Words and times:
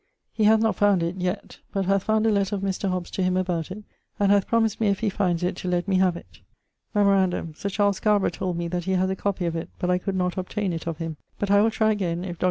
He 0.33 0.45
hath 0.45 0.59
not 0.61 0.77
found 0.77 1.03
it 1.03 1.17
yet 1.17 1.59
but 1.71 1.85
hath 1.85 2.05
found 2.05 2.25
a 2.25 2.31
letter 2.31 2.55
of 2.55 2.63
Mr. 2.63 2.89
Hobbes 2.89 3.11
to 3.11 3.21
him 3.21 3.37
about 3.37 3.69
it, 3.69 3.83
and 4.19 4.31
hath 4.31 4.47
promised 4.47 4.81
me 4.81 4.87
if 4.87 5.01
he 5.01 5.11
finds 5.11 5.43
it 5.43 5.55
to 5.57 5.67
let 5.67 5.87
me 5.87 5.97
have 5.97 6.17
it. 6.17 6.25
☞ 6.33 6.39
Memorandum 6.95 7.53
Sir 7.55 7.69
Charles 7.69 7.97
Scarborough 7.97 8.29
told 8.31 8.57
me 8.57 8.67
that 8.67 8.85
he 8.85 8.93
haz 8.93 9.11
a 9.11 9.15
copie 9.15 9.45
of 9.45 9.55
it, 9.55 9.69
but 9.77 9.91
I 9.91 9.99
could 9.99 10.15
not 10.15 10.39
obtaine 10.39 10.73
it 10.73 10.87
of 10.87 10.97
him; 10.97 11.17
but 11.37 11.51
I 11.51 11.61
will 11.61 11.69
try 11.69 11.91
again, 11.91 11.91
if 11.91 11.99
Dr. 11.99 12.09
Birket 12.09 12.19
cannot 12.21 12.25
find 12.25 12.29
it. 12.29 12.39